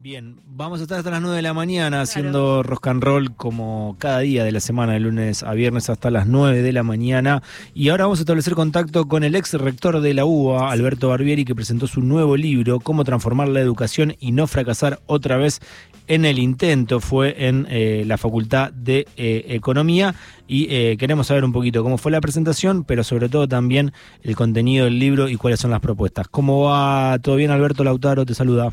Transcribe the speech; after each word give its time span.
Bien, 0.00 0.36
vamos 0.46 0.78
a 0.78 0.84
estar 0.84 0.98
hasta 0.98 1.10
las 1.10 1.20
9 1.20 1.34
de 1.34 1.42
la 1.42 1.54
mañana 1.54 2.02
haciendo 2.02 2.62
rock 2.62 2.86
and 2.86 3.02
roll 3.02 3.34
como 3.34 3.96
cada 3.98 4.20
día 4.20 4.44
de 4.44 4.52
la 4.52 4.60
semana, 4.60 4.92
de 4.92 5.00
lunes 5.00 5.42
a 5.42 5.54
viernes 5.54 5.90
hasta 5.90 6.12
las 6.12 6.28
9 6.28 6.62
de 6.62 6.72
la 6.72 6.84
mañana. 6.84 7.42
Y 7.74 7.88
ahora 7.88 8.04
vamos 8.04 8.20
a 8.20 8.22
establecer 8.22 8.54
contacto 8.54 9.08
con 9.08 9.24
el 9.24 9.34
ex 9.34 9.54
rector 9.54 10.00
de 10.00 10.14
la 10.14 10.24
UBA, 10.24 10.70
Alberto 10.70 11.08
Barbieri, 11.08 11.44
que 11.44 11.56
presentó 11.56 11.88
su 11.88 12.00
nuevo 12.00 12.36
libro, 12.36 12.78
Cómo 12.78 13.02
transformar 13.02 13.48
la 13.48 13.58
educación 13.58 14.14
y 14.20 14.30
no 14.30 14.46
fracasar 14.46 15.00
otra 15.06 15.36
vez 15.36 15.58
en 16.06 16.24
el 16.24 16.38
intento. 16.38 17.00
Fue 17.00 17.48
en 17.48 17.66
eh, 17.68 18.04
la 18.06 18.18
Facultad 18.18 18.70
de 18.70 19.04
eh, 19.16 19.46
Economía 19.48 20.14
y 20.46 20.68
eh, 20.70 20.96
queremos 20.96 21.26
saber 21.26 21.44
un 21.44 21.52
poquito 21.52 21.82
cómo 21.82 21.98
fue 21.98 22.12
la 22.12 22.20
presentación, 22.20 22.84
pero 22.84 23.02
sobre 23.02 23.28
todo 23.28 23.48
también 23.48 23.92
el 24.22 24.36
contenido 24.36 24.84
del 24.84 25.00
libro 25.00 25.28
y 25.28 25.34
cuáles 25.34 25.58
son 25.58 25.72
las 25.72 25.80
propuestas. 25.80 26.28
¿Cómo 26.28 26.66
va? 26.66 27.18
¿Todo 27.18 27.34
bien, 27.34 27.50
Alberto 27.50 27.82
Lautaro? 27.82 28.24
Te 28.24 28.34
saluda. 28.34 28.72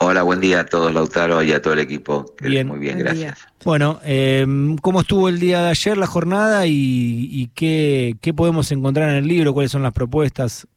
Hola, 0.00 0.22
buen 0.22 0.40
día 0.40 0.60
a 0.60 0.66
todos, 0.66 0.94
Lautaro, 0.94 1.42
y 1.42 1.52
a 1.52 1.60
todo 1.60 1.72
el 1.74 1.80
equipo. 1.80 2.34
Bien. 2.40 2.68
Muy 2.68 2.78
bien, 2.78 2.98
gracias. 2.98 3.38
Bueno, 3.64 3.98
eh, 4.04 4.46
¿cómo 4.80 5.00
estuvo 5.00 5.28
el 5.28 5.40
día 5.40 5.62
de 5.62 5.70
ayer, 5.70 5.98
la 5.98 6.06
jornada, 6.06 6.66
y, 6.66 7.50
qué, 7.54 8.16
qué 8.20 8.32
podemos 8.32 8.70
encontrar 8.70 9.10
en 9.10 9.16
el 9.16 9.26
libro? 9.26 9.52
¿Cuáles 9.52 9.72
son 9.72 9.82
las 9.82 9.92
propuestas? 9.92 10.68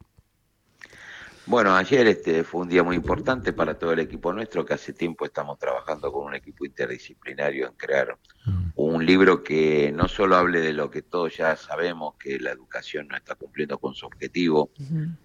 Bueno, 1.47 1.75
ayer 1.75 2.07
este 2.07 2.43
fue 2.43 2.61
un 2.61 2.69
día 2.69 2.83
muy 2.83 2.95
importante 2.95 3.51
para 3.51 3.73
todo 3.73 3.93
el 3.93 3.99
equipo 3.99 4.31
nuestro, 4.31 4.63
que 4.63 4.75
hace 4.75 4.93
tiempo 4.93 5.25
estamos 5.25 5.57
trabajando 5.57 6.11
con 6.11 6.25
un 6.25 6.35
equipo 6.35 6.65
interdisciplinario 6.65 7.67
en 7.67 7.73
crear 7.73 8.15
mm. 8.45 8.71
un 8.75 9.05
libro 9.05 9.41
que 9.41 9.91
no 9.91 10.07
solo 10.07 10.35
hable 10.35 10.61
de 10.61 10.71
lo 10.71 10.91
que 10.91 11.01
todos 11.01 11.35
ya 11.35 11.55
sabemos, 11.55 12.13
que 12.19 12.39
la 12.39 12.51
educación 12.51 13.07
no 13.07 13.17
está 13.17 13.33
cumpliendo 13.33 13.79
con 13.79 13.95
su 13.95 14.05
objetivo, 14.05 14.69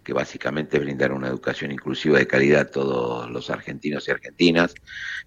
que 0.02 0.14
básicamente 0.14 0.78
es 0.78 0.82
brindar 0.82 1.12
una 1.12 1.28
educación 1.28 1.70
inclusiva 1.70 2.18
de 2.18 2.26
calidad 2.26 2.60
a 2.62 2.70
todos 2.70 3.30
los 3.30 3.50
argentinos 3.50 4.08
y 4.08 4.10
argentinas, 4.10 4.74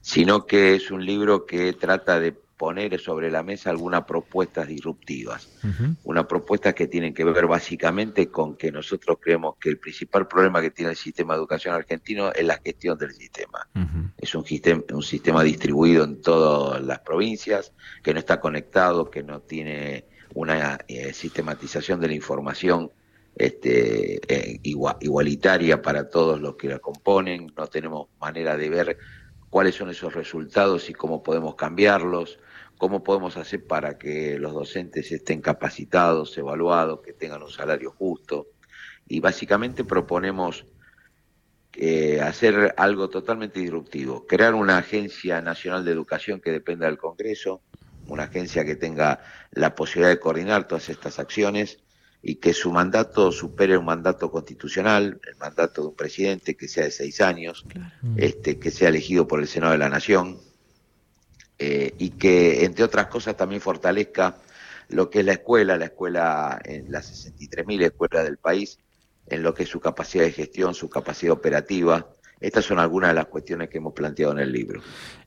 sino 0.01 0.47
que 0.47 0.75
es 0.75 0.89
un 0.89 1.05
libro 1.05 1.45
que 1.45 1.73
trata 1.73 2.19
de 2.19 2.35
poner 2.59 2.99
sobre 2.99 3.31
la 3.31 3.41
mesa 3.41 3.69
algunas 3.69 4.03
propuestas 4.03 4.67
disruptivas, 4.67 5.47
una 6.03 6.27
propuesta 6.27 6.73
que 6.73 6.87
tienen 6.87 7.13
que 7.13 7.23
ver 7.23 7.47
básicamente 7.47 8.27
con 8.27 8.57
que 8.57 8.69
nosotros 8.69 9.17
creemos 9.21 9.55
que 9.61 9.69
el 9.69 9.77
principal 9.77 10.27
problema 10.27 10.61
que 10.61 10.69
tiene 10.69 10.91
el 10.91 10.97
sistema 10.97 11.33
de 11.33 11.39
educación 11.39 11.73
argentino 11.73 12.33
es 12.33 12.43
la 12.43 12.59
gestión 12.61 12.97
del 12.97 13.13
sistema. 13.13 13.65
Es 14.17 14.35
un 14.35 14.43
sistema, 14.45 14.83
un 14.91 15.03
sistema 15.03 15.41
distribuido 15.41 16.03
en 16.03 16.21
todas 16.21 16.83
las 16.83 16.99
provincias, 16.99 17.71
que 18.03 18.13
no 18.13 18.19
está 18.19 18.41
conectado, 18.41 19.09
que 19.09 19.23
no 19.23 19.39
tiene 19.39 20.03
una 20.33 20.79
eh, 20.89 21.13
sistematización 21.13 22.01
de 22.01 22.07
la 22.09 22.13
información 22.13 22.91
este, 23.37 24.19
eh, 24.27 24.59
igualitaria 24.63 25.81
para 25.81 26.09
todos 26.09 26.41
los 26.41 26.57
que 26.57 26.67
la 26.67 26.79
componen, 26.79 27.53
no 27.55 27.67
tenemos 27.67 28.09
manera 28.19 28.57
de 28.57 28.69
ver 28.69 28.97
cuáles 29.49 29.75
son 29.75 29.89
esos 29.89 30.13
resultados 30.13 30.89
y 30.89 30.93
cómo 30.93 31.23
podemos 31.23 31.55
cambiarlos 31.55 32.39
cómo 32.79 33.03
podemos 33.03 33.35
hacer 33.35 33.67
para 33.67 33.97
que 33.97 34.39
los 34.39 34.53
docentes 34.53 35.11
estén 35.11 35.41
capacitados, 35.41 36.35
evaluados, 36.37 37.01
que 37.01 37.11
tengan 37.11 37.43
un 37.43 37.51
salario 37.51 37.91
justo. 37.91 38.47
Y 39.05 39.19
básicamente 39.19 39.83
proponemos 39.83 40.65
eh, 41.73 42.21
hacer 42.21 42.73
algo 42.77 43.09
totalmente 43.09 43.59
disruptivo, 43.59 44.25
crear 44.25 44.55
una 44.55 44.77
agencia 44.77 45.41
nacional 45.41 45.83
de 45.83 45.91
educación 45.91 46.39
que 46.39 46.51
dependa 46.51 46.85
del 46.85 46.97
Congreso, 46.97 47.61
una 48.07 48.23
agencia 48.23 48.63
que 48.63 48.77
tenga 48.77 49.19
la 49.51 49.75
posibilidad 49.75 50.11
de 50.11 50.19
coordinar 50.21 50.65
todas 50.65 50.87
estas 50.87 51.19
acciones 51.19 51.79
y 52.21 52.35
que 52.35 52.53
su 52.53 52.71
mandato 52.71 53.31
supere 53.31 53.77
un 53.77 53.85
mandato 53.85 54.29
constitucional, 54.29 55.19
el 55.25 55.37
mandato 55.37 55.81
de 55.81 55.87
un 55.89 55.95
presidente 55.95 56.55
que 56.55 56.67
sea 56.67 56.83
de 56.83 56.91
seis 56.91 57.21
años, 57.21 57.65
este, 58.17 58.59
que 58.59 58.71
sea 58.71 58.89
elegido 58.89 59.27
por 59.27 59.39
el 59.39 59.47
Senado 59.47 59.71
de 59.71 59.77
la 59.77 59.89
Nación, 59.89 60.39
eh, 61.57 61.93
y 61.97 62.11
que, 62.11 62.65
entre 62.65 62.83
otras 62.83 63.07
cosas, 63.07 63.37
también 63.37 63.61
fortalezca 63.61 64.37
lo 64.89 65.09
que 65.09 65.19
es 65.19 65.25
la 65.25 65.33
escuela, 65.33 65.77
la 65.77 65.85
escuela 65.85 66.59
en 66.63 66.91
las 66.91 67.27
63.000 67.27 67.83
escuelas 67.83 68.23
del 68.25 68.37
país, 68.37 68.79
en 69.27 69.43
lo 69.43 69.53
que 69.53 69.63
es 69.63 69.69
su 69.69 69.79
capacidad 69.79 70.23
de 70.23 70.31
gestión, 70.31 70.73
su 70.73 70.89
capacidad 70.89 71.33
operativa. 71.33 72.15
Estas 72.41 72.65
son 72.65 72.79
algunas 72.79 73.09
de 73.09 73.15
las 73.15 73.25
cuestiones 73.25 73.69
que 73.69 73.79
hemos 73.79 73.93
planteado 73.93 74.31
en 74.31 74.39
el 74.39 74.51
libro. 74.51 74.81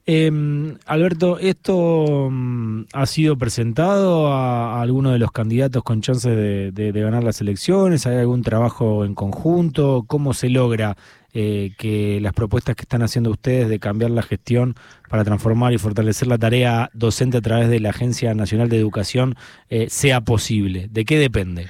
Em, 0.06 0.78
Alberto, 0.86 1.38
¿esto 1.38 2.28
mm, 2.30 2.84
ha 2.92 3.06
sido 3.06 3.36
presentado 3.36 4.32
a, 4.32 4.80
alguno 4.80 5.12
de 5.12 5.18
los 5.18 5.30
candidatos 5.30 5.82
con 5.84 6.00
chances 6.00 6.34
de, 6.74 6.92
ganar 6.92 7.22
las 7.22 7.40
elecciones? 7.40 8.06
¿Hay 8.06 8.16
algún 8.16 8.42
trabajo 8.42 9.04
en 9.04 9.14
conjunto? 9.14 10.04
¿Cómo 10.06 10.32
se 10.32 10.48
logra 10.48 10.96
eh, 11.34 11.72
que 11.78 12.18
las 12.20 12.32
propuestas 12.32 12.76
que 12.76 12.82
están 12.82 13.02
haciendo 13.02 13.30
ustedes 13.30 13.68
de 13.68 13.78
cambiar 13.78 14.10
la 14.10 14.22
gestión 14.22 14.74
para 15.08 15.24
transformar 15.24 15.72
y 15.72 15.78
fortalecer 15.78 16.28
la 16.28 16.38
tarea 16.38 16.90
docente 16.94 17.38
a 17.38 17.42
través 17.42 17.68
de 17.68 17.80
la 17.80 17.90
Agencia 17.90 18.34
Nacional 18.34 18.68
de 18.68 18.78
Educación 18.78 19.36
eh, 19.68 19.88
sea 19.88 20.22
posible? 20.22 20.88
¿De 20.90 21.04
qué 21.04 21.18
depende? 21.18 21.68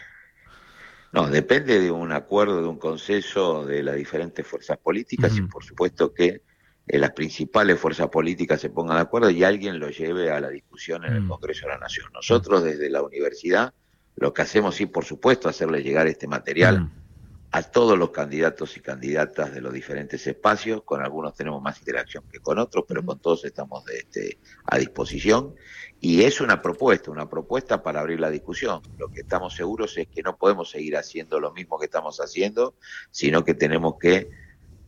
No, 1.13 1.29
depende 1.29 1.79
de 1.79 1.91
un 1.91 2.11
acuerdo, 2.11 2.63
de 2.63 2.69
un 2.69 2.79
consenso 2.79 3.67
de 3.67 3.83
las 3.83 3.97
diferentes 3.97 4.47
fuerzas 4.47 4.79
políticas 4.79 5.37
y 5.37 5.43
por 5.43 5.63
supuesto 5.63 6.15
que 6.15 6.41
eh, 6.87 6.99
las 6.99 7.13
principales 7.13 7.79
fuerzas 7.79 8.09
políticas 8.09 8.61
se 8.61 8.71
pongan 8.71 8.97
de 8.97 9.03
acuerdo 9.03 9.29
y 9.31 9.45
alguien 9.45 9.79
lo 9.79 9.91
lleve 9.91 10.31
a 10.31 10.41
la 10.41 10.49
discusión 10.49 11.05
en 11.05 11.13
el 11.13 11.21
mm. 11.23 11.29
Congreso 11.29 11.67
de 11.67 11.73
la 11.73 11.79
Nación. 11.79 12.07
Nosotros 12.15 12.65
desde 12.65 12.89
la 12.89 13.03
universidad 13.03 13.75
lo 14.17 14.33
que 14.33 14.43
hacemos, 14.43 14.75
sí, 14.75 14.87
por 14.87 15.05
supuesto, 15.05 15.49
hacerle 15.49 15.83
llegar 15.83 16.07
este 16.07 16.27
material 16.27 16.81
mm. 16.81 16.91
A 17.55 17.63
todos 17.63 17.99
los 17.99 18.11
candidatos 18.11 18.79
y 18.79 18.81
candidatas 18.81 19.53
de 19.53 19.61
los 19.61 19.75
diferentes 19.75 20.27
espacios. 20.27 20.83
Con 20.85 21.03
algunos 21.03 21.35
tenemos 21.35 21.61
más 21.61 21.79
interacción 21.79 22.25
que 22.33 22.41
con 22.41 22.59
otros, 22.59 22.87
pero 22.89 23.05
con 23.05 23.19
todos 23.21 23.45
estamos 23.45 23.85
de 23.85 23.99
este, 23.99 24.39
a 24.65 24.79
disposición. 24.79 25.55
Y 26.01 26.23
es 26.23 26.41
una 26.41 26.63
propuesta, 26.63 27.11
una 27.11 27.29
propuesta 27.29 27.83
para 27.83 28.01
abrir 28.01 28.21
la 28.21 28.31
discusión. 28.31 28.81
Lo 28.97 29.09
que 29.09 29.21
estamos 29.21 29.55
seguros 29.55 29.97
es 29.99 30.09
que 30.09 30.23
no 30.23 30.39
podemos 30.39 30.71
seguir 30.71 30.97
haciendo 30.97 31.41
lo 31.41 31.53
mismo 31.53 31.79
que 31.79 31.85
estamos 31.85 32.21
haciendo, 32.21 32.75
sino 33.11 33.45
que 33.45 33.53
tenemos 33.53 33.99
que 34.01 34.31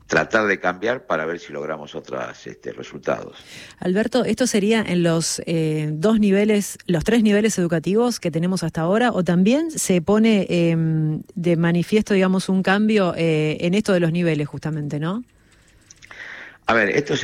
tratar 0.07 0.47
de 0.47 0.61
cambiar 0.61 1.07
para 1.07 1.25
ver 1.25 1.39
si 1.39 1.53
logramos 1.53 1.95
otros 1.95 2.47
este, 2.47 2.73
resultados. 2.73 3.37
Alberto, 3.79 4.25
¿esto 4.25 4.47
sería 4.47 4.83
en 4.83 5.03
los 5.03 5.41
eh, 5.47 5.89
dos 5.93 6.21
niveles, 6.21 6.79
los 6.87 7.05
tres 7.05 7.23
niveles 7.23 7.59
educativos 7.59 8.21
que 8.21 8.31
tenemos 8.31 8.63
hasta 8.63 8.83
ahora 8.83 9.13
o 9.13 9.25
también 9.25 9.71
se 9.71 10.03
pone 10.03 10.47
em, 10.49 11.23
de 11.35 11.57
manifiesto, 11.57 12.15
digamos, 12.15 12.49
un 12.49 12.63
cambio 12.63 13.15
eh, 13.17 13.57
en 13.61 13.75
esto 13.75 13.93
de 13.93 14.01
los 14.01 14.13
niveles 14.13 14.47
justamente, 14.47 15.01
¿no? 15.01 15.25
A 16.67 16.73
ver, 16.73 16.91
esto 16.91 17.15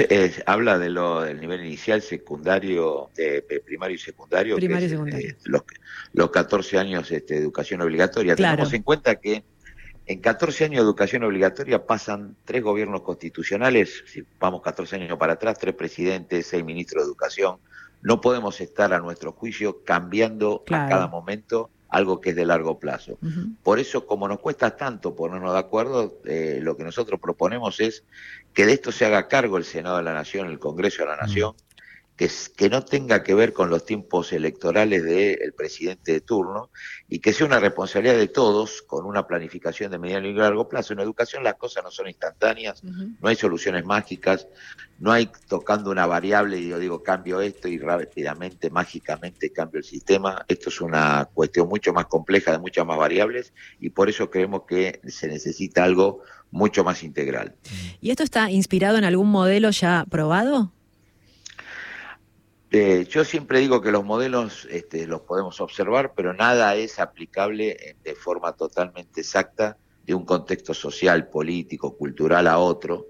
habla 0.45 0.79
de 0.79 0.91
lo, 0.91 1.23
del 1.23 1.41
nivel 1.41 1.65
inicial, 1.65 2.03
secundario, 2.03 3.11
de, 3.17 3.43
primario 3.65 3.95
y 3.95 3.99
secundario, 3.99 4.57
primario 4.57 4.87
y 4.87 4.91
secundario. 4.91 5.29
Este, 5.29 5.49
los, 5.49 5.63
los 6.13 6.31
14 6.31 6.79
años 6.79 7.11
este, 7.11 7.35
de 7.35 7.41
educación 7.41 7.81
obligatoria. 7.81 8.37
Tenemos 8.37 8.71
en 8.75 8.83
cuenta 8.83 9.15
que 9.15 9.43
en 10.07 10.21
14 10.21 10.65
años 10.65 10.77
de 10.77 10.83
educación 10.83 11.23
obligatoria 11.25 11.87
pasan 11.87 12.37
tres 12.45 12.63
gobiernos 12.63 13.03
constitucionales, 13.03 14.05
si 14.07 14.25
vamos 14.39 14.63
14 14.63 14.97
años 14.97 15.19
para 15.19 15.35
atrás, 15.35 15.59
tres 15.59 15.75
presidentes, 15.75 16.47
seis 16.47 16.65
ministros 16.65 17.05
de 17.05 17.09
educación. 17.09 17.59
No 18.03 18.21
podemos 18.21 18.61
estar 18.61 18.93
a 18.93 18.99
nuestro 18.99 19.33
juicio 19.33 19.85
cambiando 19.85 20.65
a 20.71 20.89
cada 20.89 21.07
momento 21.07 21.71
algo 21.91 22.21
que 22.21 22.31
es 22.31 22.37
de 22.37 22.47
largo 22.47 22.79
plazo. 22.79 23.19
Por 23.63 23.79
eso, 23.79 24.07
como 24.07 24.29
nos 24.29 24.39
cuesta 24.39 24.77
tanto 24.77 25.15
ponernos 25.15 25.53
de 25.53 25.59
acuerdo, 25.59 26.19
eh, 26.25 26.61
lo 26.63 26.77
que 26.77 26.85
nosotros 26.85 27.21
proponemos 27.21 27.81
es 27.81 28.05
que 28.55 28.65
de 28.65 28.73
esto 28.73 28.93
se 28.93 29.05
haga 29.05 29.29
cargo 29.29 29.59
el 29.59 29.65
Senado 29.65 29.97
de 29.99 30.05
la 30.05 30.15
Nación, 30.15 30.49
el 30.49 30.59
Congreso 30.59 31.03
de 31.03 31.09
la 31.09 31.17
Nación, 31.17 31.55
que, 32.55 32.69
no 32.69 32.85
tenga 32.85 33.23
que 33.23 33.33
ver 33.33 33.55
con 33.55 33.71
los 33.71 33.87
tiempos 33.87 34.35
electorales 34.35 35.03
del 35.05 35.55
presidente 35.55 36.13
de 36.13 36.21
turno 36.21 36.69
y 37.09 37.21
que 37.21 37.33
sea 37.33 37.47
una 37.47 37.61
responsabilidad 37.61 38.17
de 38.17 38.29
todos 38.29 38.83
con 38.83 39.07
una 39.07 39.27
planificación 39.27 39.91
de 39.91 39.99
mediano 39.99 40.29
y 40.29 40.35
largo 40.35 40.69
plazo. 40.69 40.93
En 40.93 41.01
educación 41.01 41.43
las 41.43 41.55
cosas 41.55 41.83
no 41.83 41.91
son 41.91 42.09
instantáneas, 42.09 42.85
no 42.85 43.27
hay 43.27 43.37
soluciones 43.37 43.87
mágicas, 43.87 44.49
no 44.99 45.13
hay 45.13 45.31
tocando 45.49 45.91
una 45.91 46.05
variable 46.05 46.59
y 46.59 46.69
yo 46.69 46.79
digo 46.79 47.03
cambio 47.03 47.41
esto 47.41 47.69
y 47.69 47.79
rápidamente, 47.79 48.69
mágicamente 48.69 49.51
cambio 49.51 49.79
el 49.79 49.85
sistema. 49.85 50.45
Esto 50.47 50.69
es 50.69 50.83
una 50.83 51.27
cuestión 51.33 51.69
mucho 51.69 51.95
más 51.95 52.05
compleja 52.05 52.53
de 52.53 52.59
muchas 52.59 52.85
más 52.85 52.99
variables 52.99 53.55
y 53.79 53.91
por 53.91 54.11
eso 54.11 54.29
creemos 54.29 54.65
que 54.69 55.01
se 55.09 55.27
necesita 55.27 55.85
algo 55.85 56.21
mucho 56.51 56.85
más 56.85 57.03
integral. 57.03 57.55
¿Y 58.03 58.11
esto 58.11 58.25
está 58.25 58.51
inspirado 58.51 58.99
en 58.99 59.05
algún 59.05 59.31
modelo 59.31 59.71
ya 59.71 60.05
probado? 60.11 60.71
Eh, 62.73 63.07
yo 63.09 63.25
siempre 63.25 63.59
digo 63.59 63.81
que 63.81 63.91
los 63.91 64.05
modelos 64.05 64.69
este, 64.71 65.07
los 65.07 65.23
podemos 65.23 65.61
observar, 65.61 66.13
pero 66.15 66.33
nada 66.33 66.77
es 66.77 66.99
aplicable 66.99 67.97
de 68.05 68.15
forma 68.15 68.53
totalmente 68.53 69.23
exacta 69.23 69.77
de 70.05 70.15
un 70.15 70.25
contexto 70.25 70.73
social, 70.73 71.29
político, 71.29 71.97
cultural 71.97 72.47
a 72.47 72.59
otro, 72.59 73.07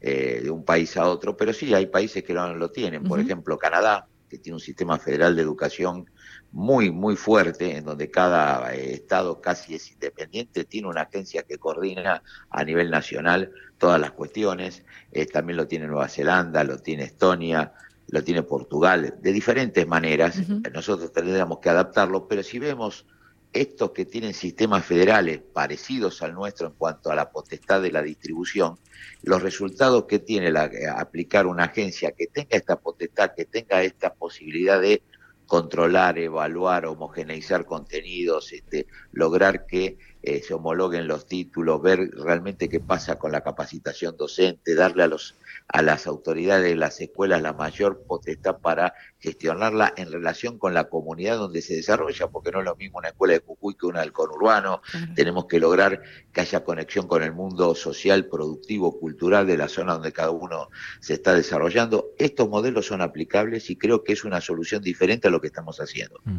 eh, 0.00 0.40
de 0.42 0.50
un 0.50 0.64
país 0.64 0.96
a 0.96 1.08
otro, 1.08 1.36
pero 1.36 1.52
sí 1.52 1.72
hay 1.72 1.86
países 1.86 2.22
que 2.22 2.34
no 2.34 2.54
lo 2.54 2.70
tienen. 2.70 3.04
Por 3.04 3.20
ejemplo, 3.20 3.56
Canadá 3.56 4.06
que 4.28 4.38
tiene 4.38 4.56
un 4.56 4.60
sistema 4.60 4.98
federal 4.98 5.36
de 5.36 5.42
educación 5.42 6.10
muy, 6.50 6.90
muy 6.90 7.16
fuerte, 7.16 7.76
en 7.76 7.84
donde 7.84 8.10
cada 8.10 8.74
eh, 8.74 8.94
estado 8.94 9.40
casi 9.40 9.74
es 9.74 9.90
independiente, 9.90 10.64
tiene 10.64 10.88
una 10.88 11.02
agencia 11.02 11.42
que 11.44 11.58
coordina 11.58 12.22
a 12.50 12.64
nivel 12.64 12.90
nacional 12.90 13.52
todas 13.78 14.00
las 14.00 14.12
cuestiones, 14.12 14.84
eh, 15.12 15.26
también 15.26 15.56
lo 15.56 15.66
tiene 15.66 15.86
Nueva 15.86 16.08
Zelanda, 16.08 16.64
lo 16.64 16.78
tiene 16.78 17.04
Estonia, 17.04 17.72
lo 18.08 18.22
tiene 18.22 18.42
Portugal, 18.42 19.18
de 19.20 19.32
diferentes 19.32 19.86
maneras, 19.86 20.38
nosotros 20.72 21.12
tendríamos 21.12 21.58
que 21.58 21.70
adaptarlo, 21.70 22.28
pero 22.28 22.42
si 22.42 22.58
vemos 22.58 23.06
estos 23.52 23.92
que 23.92 24.04
tienen 24.04 24.34
sistemas 24.34 24.84
federales 24.84 25.40
parecidos 25.40 26.20
al 26.22 26.34
nuestro 26.34 26.66
en 26.66 26.72
cuanto 26.74 27.10
a 27.10 27.14
la 27.14 27.30
potestad 27.30 27.80
de 27.80 27.92
la 27.92 28.02
distribución, 28.02 28.78
los 29.22 29.42
resultados 29.42 30.04
que 30.04 30.18
tiene 30.18 30.50
la, 30.50 30.66
eh, 30.66 30.88
aplicar 30.88 31.46
una 31.46 31.64
agencia 31.64 32.12
que 32.12 32.26
tenga 32.26 32.56
esta 32.56 32.76
potestad, 32.76 33.32
que 33.34 33.44
tenga 33.44 33.82
esta 33.82 34.12
posibilidad 34.12 34.80
de 34.80 35.02
controlar, 35.46 36.18
evaluar, 36.18 36.86
homogeneizar 36.86 37.64
contenidos, 37.64 38.52
este, 38.52 38.86
lograr 39.12 39.66
que 39.66 39.98
eh, 40.26 40.42
se 40.42 40.54
homologuen 40.54 41.06
los 41.06 41.26
títulos, 41.26 41.82
ver 41.82 42.10
realmente 42.12 42.68
qué 42.68 42.80
pasa 42.80 43.18
con 43.18 43.32
la 43.32 43.42
capacitación 43.42 44.16
docente, 44.16 44.74
darle 44.74 45.02
a 45.02 45.08
los 45.08 45.34
a 45.68 45.82
las 45.82 46.06
autoridades 46.06 46.64
de 46.64 46.76
las 46.76 47.00
escuelas 47.00 47.40
la 47.40 47.52
mayor 47.52 48.02
potestad 48.06 48.58
para 48.58 48.94
gestionarla 49.18 49.94
en 49.96 50.12
relación 50.12 50.58
con 50.58 50.74
la 50.74 50.84
comunidad 50.84 51.38
donde 51.38 51.62
se 51.62 51.74
desarrolla, 51.74 52.28
porque 52.28 52.50
no 52.50 52.58
es 52.58 52.66
lo 52.66 52.76
mismo 52.76 52.98
una 52.98 53.08
escuela 53.08 53.34
de 53.34 53.40
Cucuy 53.40 53.74
que 53.74 53.86
una 53.86 54.00
del 54.00 54.12
conurbano. 54.12 54.82
Tenemos 55.14 55.46
que 55.46 55.58
lograr 55.58 56.02
que 56.32 56.40
haya 56.42 56.62
conexión 56.64 57.08
con 57.08 57.22
el 57.22 57.32
mundo 57.32 57.74
social, 57.74 58.26
productivo, 58.26 58.98
cultural 58.98 59.46
de 59.46 59.56
la 59.56 59.68
zona 59.68 59.94
donde 59.94 60.12
cada 60.12 60.30
uno 60.30 60.68
se 61.00 61.14
está 61.14 61.34
desarrollando. 61.34 62.10
Estos 62.18 62.48
modelos 62.48 62.86
son 62.86 63.00
aplicables 63.00 63.70
y 63.70 63.76
creo 63.76 64.04
que 64.04 64.12
es 64.12 64.24
una 64.24 64.40
solución 64.40 64.82
diferente 64.82 65.28
a 65.28 65.30
lo 65.30 65.40
que 65.40 65.46
estamos 65.46 65.80
haciendo. 65.80 66.20
Mm. 66.24 66.36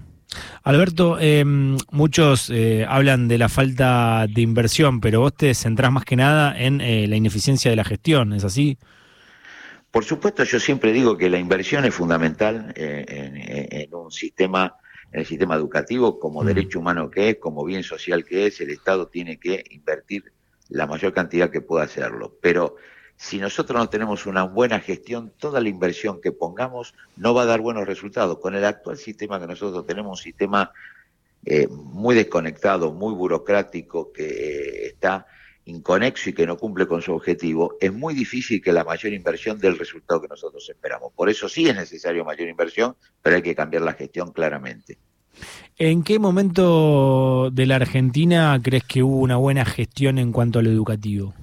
Alberto, 0.65 1.19
em, 1.19 1.77
muchos 1.91 2.49
eh, 2.49 2.87
hablan 2.89 3.27
de 3.27 3.37
la 3.37 3.49
falta 3.49 4.25
de 4.27 4.41
inversión, 4.41 4.99
pero 4.99 5.19
vos 5.19 5.35
te 5.35 5.53
centrás 5.53 5.91
más 5.91 6.05
que 6.05 6.15
nada 6.15 6.59
en 6.59 6.81
eh, 6.81 7.05
la 7.07 7.15
ineficiencia 7.15 7.69
de 7.69 7.77
la 7.77 7.83
gestión, 7.83 8.33
¿es 8.33 8.43
así? 8.43 8.79
Por 9.91 10.05
supuesto, 10.05 10.43
yo 10.43 10.59
siempre 10.59 10.91
digo 10.91 11.17
que 11.17 11.29
la 11.29 11.37
inversión 11.37 11.85
es 11.85 11.93
fundamental 11.93 12.73
eh, 12.75 13.69
en, 13.69 13.93
un 13.93 14.09
sistema, 14.09 14.75
en 15.11 15.19
el 15.19 15.25
sistema 15.27 15.53
educativo, 15.53 16.19
como 16.19 16.41
mm. 16.41 16.45
derecho 16.47 16.79
humano 16.79 17.11
que 17.11 17.29
es, 17.29 17.37
como 17.37 17.63
bien 17.63 17.83
social 17.83 18.25
que 18.25 18.47
es, 18.47 18.59
el 18.59 18.71
Estado 18.71 19.07
tiene 19.07 19.37
que 19.37 19.63
invertir 19.69 20.33
la 20.69 20.87
mayor 20.87 21.13
cantidad 21.13 21.51
que 21.51 21.61
pueda 21.61 21.83
hacerlo. 21.83 22.39
Pero 22.41 22.75
si 23.17 23.39
nosotros 23.39 23.79
no 23.79 23.89
tenemos 23.89 24.25
una 24.25 24.43
buena 24.43 24.79
gestión, 24.79 25.31
toda 25.37 25.61
la 25.61 25.69
inversión 25.69 26.19
que 26.21 26.31
pongamos 26.31 26.93
no 27.15 27.33
va 27.33 27.43
a 27.43 27.45
dar 27.45 27.61
buenos 27.61 27.87
resultados. 27.87 28.39
Con 28.39 28.55
el 28.55 28.65
actual 28.65 28.97
sistema 28.97 29.39
que 29.39 29.47
nosotros 29.47 29.85
tenemos, 29.85 30.19
un 30.19 30.23
sistema 30.23 30.71
eh, 31.45 31.67
muy 31.67 32.15
desconectado, 32.15 32.91
muy 32.91 33.13
burocrático, 33.13 34.11
que 34.11 34.25
eh, 34.25 34.87
está 34.87 35.25
inconexo 35.65 36.29
y 36.29 36.33
que 36.33 36.45
no 36.45 36.57
cumple 36.57 36.87
con 36.87 37.01
su 37.01 37.13
objetivo, 37.13 37.75
es 37.79 37.91
muy 37.91 38.13
difícil 38.13 38.61
que 38.61 38.71
la 38.71 38.83
mayor 38.83 39.13
inversión 39.13 39.57
dé 39.59 39.67
el 39.67 39.79
resultado 39.79 40.21
que 40.21 40.27
nosotros 40.27 40.69
esperamos. 40.69 41.11
Por 41.13 41.29
eso 41.29 41.49
sí 41.49 41.67
es 41.67 41.75
necesario 41.75 42.23
mayor 42.23 42.47
inversión, 42.47 42.95
pero 43.21 43.37
hay 43.37 43.41
que 43.41 43.55
cambiar 43.55 43.81
la 43.81 43.93
gestión 43.93 44.31
claramente. 44.31 44.97
¿En 45.77 46.03
qué 46.03 46.19
momento 46.19 47.49
de 47.51 47.65
la 47.65 47.77
Argentina 47.77 48.59
crees 48.61 48.83
que 48.83 49.03
hubo 49.03 49.17
una 49.17 49.37
buena 49.37 49.65
gestión 49.65 50.19
en 50.19 50.31
cuanto 50.31 50.59
a 50.59 50.61
lo 50.61 50.69
educativo? 50.69 51.33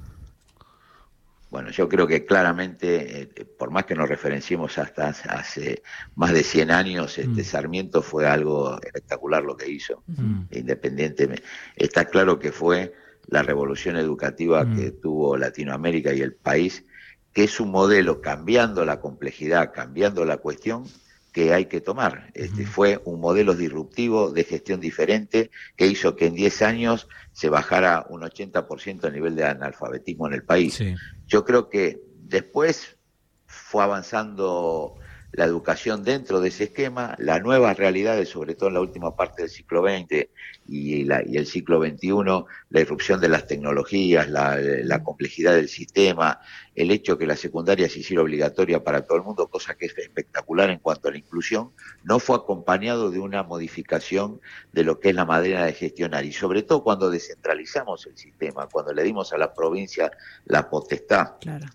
Bueno, 1.52 1.68
yo 1.68 1.86
creo 1.86 2.06
que 2.06 2.24
claramente, 2.24 3.20
eh, 3.20 3.44
por 3.58 3.70
más 3.70 3.84
que 3.84 3.94
nos 3.94 4.08
referenciemos 4.08 4.78
hasta 4.78 5.08
hace 5.08 5.82
más 6.14 6.32
de 6.32 6.44
100 6.44 6.70
años, 6.70 7.18
este 7.18 7.42
mm. 7.42 7.44
Sarmiento 7.44 8.00
fue 8.00 8.26
algo 8.26 8.80
espectacular 8.80 9.42
lo 9.42 9.54
que 9.54 9.70
hizo, 9.70 10.02
mm. 10.06 10.44
independientemente. 10.50 11.44
Está 11.76 12.06
claro 12.06 12.38
que 12.38 12.52
fue 12.52 12.94
la 13.26 13.42
revolución 13.42 13.98
educativa 13.98 14.64
mm. 14.64 14.76
que 14.76 14.90
tuvo 14.92 15.36
Latinoamérica 15.36 16.14
y 16.14 16.22
el 16.22 16.32
país, 16.32 16.86
que 17.34 17.44
es 17.44 17.60
un 17.60 17.70
modelo 17.70 18.22
cambiando 18.22 18.86
la 18.86 18.98
complejidad, 18.98 19.74
cambiando 19.74 20.24
la 20.24 20.38
cuestión 20.38 20.84
que 21.32 21.54
hay 21.54 21.64
que 21.64 21.80
tomar. 21.80 22.30
Este, 22.34 22.66
Fue 22.66 23.00
un 23.04 23.20
modelo 23.20 23.54
disruptivo 23.54 24.30
de 24.30 24.44
gestión 24.44 24.80
diferente 24.80 25.50
que 25.76 25.86
hizo 25.86 26.14
que 26.14 26.26
en 26.26 26.34
10 26.34 26.62
años 26.62 27.08
se 27.32 27.48
bajara 27.48 28.06
un 28.10 28.20
80% 28.20 29.06
el 29.06 29.12
nivel 29.14 29.34
de 29.34 29.44
analfabetismo 29.44 30.26
en 30.26 30.34
el 30.34 30.44
país. 30.44 30.78
Yo 31.26 31.44
creo 31.44 31.70
que 31.70 32.02
después 32.18 32.98
fue 33.46 33.82
avanzando 33.82 34.96
la 35.32 35.46
educación 35.46 36.04
dentro 36.04 36.40
de 36.40 36.48
ese 36.48 36.64
esquema, 36.64 37.16
las 37.18 37.42
nuevas 37.42 37.76
realidades, 37.78 38.28
sobre 38.28 38.54
todo 38.54 38.68
en 38.68 38.74
la 38.74 38.80
última 38.80 39.16
parte 39.16 39.42
del 39.42 39.50
siglo 39.50 39.82
XX 39.82 40.28
y, 40.68 41.10
el 41.10 41.46
siglo 41.46 41.82
XXI, 41.82 42.44
la 42.68 42.80
irrupción 42.80 43.18
de 43.18 43.28
las 43.28 43.46
tecnologías, 43.46 44.28
la, 44.28 45.02
complejidad 45.02 45.54
del 45.54 45.70
sistema, 45.70 46.40
el 46.74 46.90
hecho 46.90 47.16
que 47.16 47.26
la 47.26 47.36
secundaria 47.36 47.88
se 47.88 48.00
hiciera 48.00 48.22
obligatoria 48.22 48.84
para 48.84 49.06
todo 49.06 49.16
el 49.16 49.24
mundo, 49.24 49.48
cosa 49.48 49.74
que 49.74 49.86
es 49.86 49.96
espectacular 49.96 50.68
en 50.68 50.78
cuanto 50.78 51.08
a 51.08 51.12
la 51.12 51.18
inclusión, 51.18 51.72
no 52.04 52.18
fue 52.18 52.36
acompañado 52.36 53.10
de 53.10 53.18
una 53.18 53.42
modificación 53.42 54.40
de 54.72 54.84
lo 54.84 55.00
que 55.00 55.08
es 55.10 55.14
la 55.14 55.24
manera 55.24 55.64
de 55.64 55.72
gestionar. 55.72 56.26
Y 56.26 56.32
sobre 56.32 56.62
todo 56.62 56.84
cuando 56.84 57.10
descentralizamos 57.10 58.06
el 58.06 58.18
sistema, 58.18 58.68
cuando 58.70 58.92
le 58.92 59.02
dimos 59.02 59.32
a 59.32 59.38
la 59.38 59.54
provincia 59.54 60.10
la 60.44 60.68
potestad. 60.68 61.38
Claro 61.40 61.66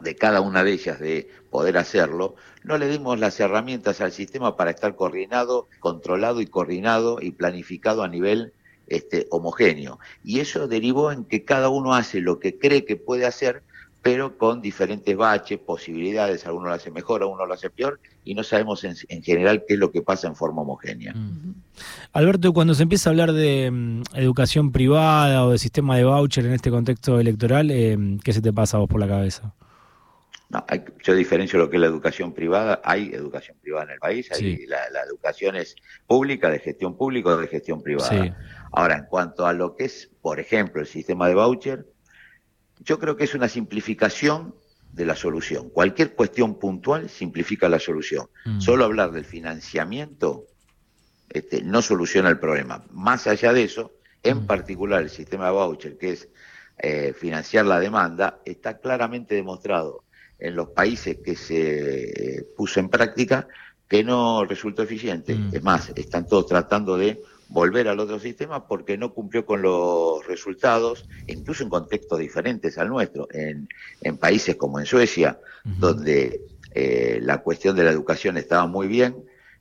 de 0.00 0.14
cada 0.14 0.40
una 0.40 0.62
de 0.62 0.72
ellas 0.72 1.00
de 1.00 1.28
poder 1.50 1.78
hacerlo, 1.78 2.34
no 2.64 2.78
le 2.78 2.88
dimos 2.88 3.18
las 3.18 3.38
herramientas 3.40 4.00
al 4.00 4.12
sistema 4.12 4.56
para 4.56 4.70
estar 4.70 4.94
coordinado, 4.96 5.68
controlado 5.80 6.40
y 6.40 6.46
coordinado 6.46 7.18
y 7.20 7.30
planificado 7.30 8.02
a 8.02 8.08
nivel 8.08 8.52
este, 8.88 9.26
homogéneo. 9.30 9.98
Y 10.24 10.40
eso 10.40 10.68
derivó 10.68 11.12
en 11.12 11.24
que 11.24 11.44
cada 11.44 11.68
uno 11.68 11.94
hace 11.94 12.20
lo 12.20 12.38
que 12.38 12.58
cree 12.58 12.84
que 12.84 12.96
puede 12.96 13.26
hacer, 13.26 13.62
pero 14.02 14.38
con 14.38 14.60
diferentes 14.62 15.16
baches, 15.16 15.58
posibilidades, 15.58 16.46
alguno 16.46 16.68
lo 16.68 16.74
hace 16.74 16.92
mejor, 16.92 17.22
alguno 17.22 17.44
lo 17.44 17.54
hace 17.54 17.70
peor, 17.70 17.98
y 18.24 18.34
no 18.34 18.44
sabemos 18.44 18.84
en, 18.84 19.22
general 19.22 19.64
qué 19.66 19.74
es 19.74 19.80
lo 19.80 19.90
que 19.90 20.02
pasa 20.02 20.28
en 20.28 20.36
forma 20.36 20.62
homogénea. 20.62 21.14
Alberto, 22.12 22.52
cuando 22.52 22.74
se 22.74 22.84
empieza 22.84 23.08
a 23.08 23.12
hablar 23.12 23.32
de 23.32 23.70
mm, 23.72 24.02
educación 24.14 24.70
privada 24.70 25.44
o 25.44 25.50
de 25.50 25.58
sistema 25.58 25.96
de 25.96 26.04
voucher 26.04 26.46
en 26.46 26.52
este 26.52 26.70
contexto 26.70 27.18
electoral, 27.18 27.70
eh, 27.72 27.98
¿qué 28.22 28.32
se 28.32 28.40
te 28.40 28.52
pasa 28.52 28.76
a 28.76 28.80
vos 28.80 28.88
por 28.88 29.00
la 29.00 29.08
cabeza? 29.08 29.52
No, 30.48 30.64
yo 31.02 31.14
diferencio 31.14 31.58
lo 31.58 31.68
que 31.68 31.76
es 31.76 31.80
la 31.80 31.88
educación 31.88 32.32
privada. 32.32 32.80
Hay 32.84 33.10
educación 33.12 33.56
privada 33.60 33.86
en 33.86 33.90
el 33.92 33.98
país, 33.98 34.30
hay, 34.30 34.64
la, 34.66 35.02
educación 35.08 35.56
es 35.56 35.74
pública, 36.06 36.50
de 36.50 36.60
gestión 36.60 36.96
pública 36.96 37.30
o 37.30 37.36
de 37.36 37.48
gestión 37.48 37.82
privada. 37.82 38.36
Ahora, 38.70 38.98
en 38.98 39.06
cuanto 39.06 39.46
a 39.46 39.52
lo 39.52 39.74
que 39.74 39.86
es, 39.86 40.10
por 40.22 40.38
ejemplo, 40.38 40.80
el 40.80 40.86
sistema 40.86 41.26
de 41.28 41.34
voucher, 41.34 41.86
yo 42.80 42.98
creo 42.98 43.16
que 43.16 43.24
es 43.24 43.34
una 43.34 43.48
simplificación 43.48 44.54
de 44.92 45.04
la 45.04 45.16
solución. 45.16 45.68
Cualquier 45.70 46.14
cuestión 46.14 46.58
puntual 46.58 47.08
simplifica 47.10 47.68
la 47.68 47.78
solución. 47.78 48.28
Mm. 48.44 48.60
Solo 48.60 48.84
hablar 48.84 49.12
del 49.12 49.24
financiamiento 49.24 50.46
este, 51.28 51.62
no 51.62 51.82
soluciona 51.82 52.28
el 52.28 52.38
problema. 52.38 52.84
Más 52.92 53.26
allá 53.26 53.52
de 53.52 53.64
eso, 53.64 53.92
en 54.22 54.44
mm. 54.44 54.46
particular 54.46 55.02
el 55.02 55.10
sistema 55.10 55.46
de 55.46 55.52
voucher, 55.52 55.98
que 55.98 56.12
es 56.12 56.28
eh, 56.78 57.14
financiar 57.18 57.66
la 57.66 57.80
demanda, 57.80 58.40
está 58.44 58.78
claramente 58.78 59.34
demostrado 59.34 60.04
en 60.38 60.56
los 60.56 60.68
países 60.70 61.18
que 61.24 61.36
se 61.36 62.46
puso 62.56 62.80
en 62.80 62.88
práctica 62.88 63.48
que 63.88 64.02
no 64.04 64.44
resultó 64.44 64.82
eficiente. 64.82 65.34
Mm. 65.34 65.54
Es 65.54 65.62
más, 65.62 65.92
están 65.94 66.26
todos 66.26 66.46
tratando 66.46 66.96
de 66.96 67.22
volver 67.48 67.88
al 67.88 68.00
otro 68.00 68.18
sistema 68.18 68.66
porque 68.66 68.98
no 68.98 69.14
cumplió 69.14 69.46
con 69.46 69.62
los 69.62 70.26
resultados, 70.26 71.08
incluso 71.28 71.62
en 71.62 71.70
contextos 71.70 72.18
diferentes 72.18 72.76
al 72.78 72.88
nuestro, 72.88 73.28
en, 73.30 73.68
en 74.00 74.16
países 74.16 74.56
como 74.56 74.80
en 74.80 74.86
Suecia, 74.86 75.38
donde 75.64 76.40
eh, 76.72 77.20
la 77.22 77.38
cuestión 77.38 77.76
de 77.76 77.84
la 77.84 77.90
educación 77.90 78.36
estaba 78.36 78.66
muy 78.66 78.88
bien, 78.88 79.16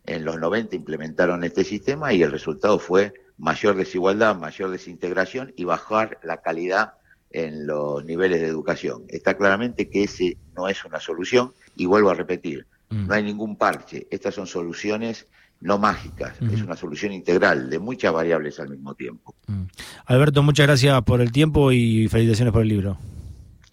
en 0.06 0.26
los 0.26 0.38
90 0.38 0.76
implementaron 0.76 1.44
este 1.44 1.64
sistema 1.64 2.14
y 2.14 2.22
el 2.22 2.32
resultado 2.32 2.78
fue 2.80 3.14
mayor 3.38 3.76
desigualdad, 3.76 4.36
mayor 4.36 4.70
desintegración 4.70 5.54
y 5.56 5.64
bajar 5.64 6.20
la 6.24 6.42
calidad 6.42 6.94
en 7.32 7.68
los 7.68 8.06
niveles 8.06 8.42
de 8.42 8.48
educación. 8.48 9.04
Está 9.10 9.36
claramente 9.36 9.90
que 9.90 10.04
ese 10.04 10.38
no 10.56 10.68
es 10.68 10.84
una 10.86 11.00
solución 11.00 11.54
y 11.76 11.86
vuelvo 11.86 12.10
a 12.10 12.14
repetir, 12.14 12.66
mm. 12.90 13.08
no 13.08 13.14
hay 13.14 13.24
ningún 13.24 13.56
parche, 13.56 14.08
estas 14.10 14.36
son 14.36 14.48
soluciones 14.48 15.28
no 15.62 15.80
mágicas, 15.80 16.36
es 16.52 16.62
una 16.62 16.76
solución 16.76 17.12
integral 17.12 17.70
de 17.70 17.80
muchas 17.80 18.14
variables 18.14 18.60
al 18.60 18.70
mismo 18.70 18.94
tiempo. 18.94 19.34
Mm. 19.48 19.64
Alberto, 20.06 20.44
muchas 20.44 20.68
gracias 20.68 21.02
por 21.04 21.22
el 21.22 21.32
tiempo 21.32 21.72
y 21.72 22.08
felicitaciones 22.08 22.52
por 22.52 22.62
el 22.62 22.68
libro. 22.68 22.98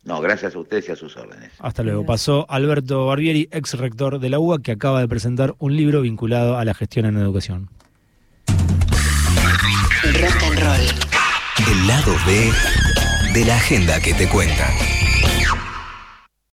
No, 0.05 0.21
gracias 0.21 0.55
a 0.55 0.59
ustedes 0.59 0.89
y 0.89 0.93
a 0.93 0.97
sus 0.97 1.17
órdenes. 1.17 1.53
Hasta 1.59 1.83
luego. 1.83 2.05
Pasó 2.05 2.47
Alberto 2.49 3.07
Barbieri, 3.07 3.49
ex 3.53 3.75
rector 3.75 4.19
de 4.19 4.31
la 4.31 4.41
UBA, 4.41 4.61
que 4.61 4.73
acaba 4.73 5.01
de 5.01 5.09
presentar 5.09 5.55
un 5.59 5.77
libro 5.77 6.01
vinculado 6.01 6.59
a 6.59 6.65
la 6.65 6.75
gestión 6.75 7.07
en 7.07 7.17
educación. 7.17 7.69
Rock 10.21 10.43
and 10.43 10.59
roll. 10.59 11.71
El 11.71 11.87
lado 11.87 12.13
B 12.27 12.51
de 13.33 13.45
la 13.45 13.57
agenda 13.57 14.01
que 14.01 14.13
te 14.15 14.29
cuenta. 14.29 14.69